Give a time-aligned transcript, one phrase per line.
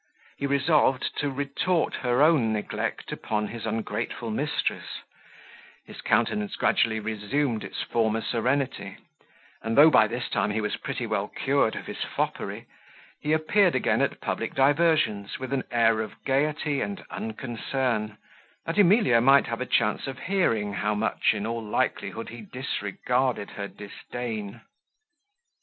[0.39, 5.01] He resolved to retort her own neglect upon her ungrateful mistress;
[5.85, 8.97] his countenance gradually resumed its former serenity;
[9.61, 12.65] and though by this time he was pretty well cured of his foppery,
[13.19, 18.17] he appeared again at public diversions with an air of gaiety and unconcern,
[18.65, 23.51] that Emilia might have a chance of hearing how much, in all likelihood, he disregarded
[23.51, 24.61] her disdain.